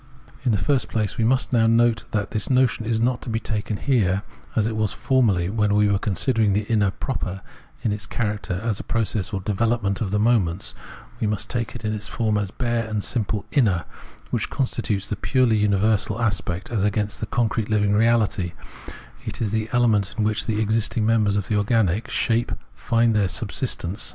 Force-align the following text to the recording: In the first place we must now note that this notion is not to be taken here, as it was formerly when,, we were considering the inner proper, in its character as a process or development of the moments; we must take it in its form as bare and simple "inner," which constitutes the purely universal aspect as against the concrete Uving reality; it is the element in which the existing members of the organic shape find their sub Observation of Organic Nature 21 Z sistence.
In 0.41 0.51
the 0.51 0.57
first 0.57 0.89
place 0.89 1.19
we 1.19 1.23
must 1.23 1.53
now 1.53 1.67
note 1.67 2.05
that 2.09 2.31
this 2.31 2.49
notion 2.49 2.87
is 2.87 2.99
not 2.99 3.21
to 3.21 3.29
be 3.29 3.39
taken 3.39 3.77
here, 3.77 4.23
as 4.55 4.65
it 4.65 4.75
was 4.75 4.91
formerly 4.91 5.47
when,, 5.47 5.75
we 5.75 5.87
were 5.89 5.99
considering 5.99 6.53
the 6.53 6.63
inner 6.63 6.89
proper, 6.89 7.43
in 7.83 7.91
its 7.91 8.07
character 8.07 8.59
as 8.63 8.79
a 8.79 8.83
process 8.83 9.31
or 9.31 9.41
development 9.41 10.01
of 10.01 10.09
the 10.09 10.17
moments; 10.17 10.73
we 11.19 11.27
must 11.27 11.51
take 11.51 11.75
it 11.75 11.85
in 11.85 11.93
its 11.93 12.07
form 12.07 12.39
as 12.39 12.49
bare 12.49 12.87
and 12.87 13.03
simple 13.03 13.45
"inner," 13.51 13.85
which 14.31 14.49
constitutes 14.49 15.07
the 15.07 15.15
purely 15.15 15.57
universal 15.57 16.19
aspect 16.19 16.71
as 16.71 16.83
against 16.83 17.19
the 17.19 17.27
concrete 17.27 17.67
Uving 17.67 17.93
reality; 17.93 18.53
it 19.23 19.39
is 19.39 19.51
the 19.51 19.69
element 19.71 20.15
in 20.17 20.23
which 20.23 20.47
the 20.47 20.59
existing 20.59 21.05
members 21.05 21.35
of 21.35 21.47
the 21.47 21.55
organic 21.57 22.09
shape 22.09 22.51
find 22.73 23.15
their 23.15 23.29
sub 23.29 23.49
Observation 23.49 23.61
of 23.61 23.61
Organic 23.61 23.61
Nature 23.61 23.79
21 23.85 23.95
Z 23.97 24.01
sistence. 24.01 24.09